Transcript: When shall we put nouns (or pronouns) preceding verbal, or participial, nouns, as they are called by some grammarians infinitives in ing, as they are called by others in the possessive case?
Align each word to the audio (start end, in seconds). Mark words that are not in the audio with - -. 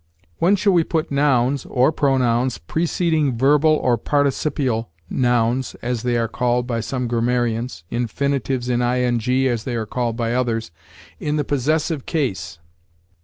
When 0.39 0.55
shall 0.55 0.73
we 0.73 0.83
put 0.83 1.11
nouns 1.11 1.63
(or 1.67 1.91
pronouns) 1.91 2.57
preceding 2.57 3.37
verbal, 3.37 3.69
or 3.75 3.99
participial, 3.99 4.89
nouns, 5.11 5.75
as 5.83 6.01
they 6.01 6.17
are 6.17 6.27
called 6.27 6.65
by 6.65 6.79
some 6.79 7.07
grammarians 7.07 7.83
infinitives 7.91 8.67
in 8.67 8.81
ing, 8.81 9.21
as 9.47 9.63
they 9.63 9.75
are 9.75 9.85
called 9.85 10.17
by 10.17 10.33
others 10.33 10.71
in 11.19 11.35
the 11.35 11.43
possessive 11.43 12.07
case? 12.07 12.57